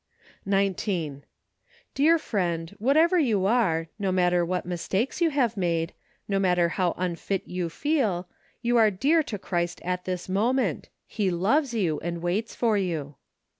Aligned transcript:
19. 0.47 1.23
Dear 1.93 2.17
friend, 2.17 2.71
whatever 2.79 3.19
you 3.19 3.45
are, 3.45 3.87
no 3.99 4.11
matter 4.11 4.43
what 4.43 4.65
mistakes 4.65 5.21
you 5.21 5.29
have 5.29 5.55
made, 5.55 5.93
no 6.27 6.39
matter 6.39 6.69
how 6.69 6.95
unfit 6.97 7.43
you 7.47 7.69
feel, 7.69 8.27
you 8.63 8.77
are 8.77 8.89
dear 8.89 9.21
to 9.21 9.37
Christ 9.37 9.79
at 9.85 10.05
this 10.05 10.27
moment: 10.27 10.89
He 11.05 11.29
loves 11.29 11.75
you 11.75 11.99
and 11.99 12.23
waits 12.23 12.55
for 12.55 12.79
you. 12.79 13.17